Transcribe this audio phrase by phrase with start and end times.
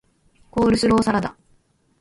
[0.49, 1.35] コールスローサラダ